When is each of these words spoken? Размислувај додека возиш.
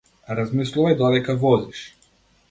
Размислувај 0.37 0.95
додека 1.01 1.35
возиш. 1.43 1.83